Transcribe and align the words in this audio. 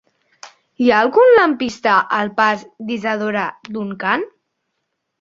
Hi 0.85 0.89
ha 0.93 1.01
algun 1.07 1.33
lampista 1.41 1.99
al 2.21 2.33
pas 2.41 2.67
d'Isadora 2.91 3.49
Duncan? 3.79 4.31